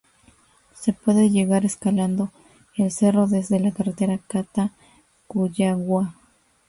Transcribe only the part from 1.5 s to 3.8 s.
escalando el Cerro desde la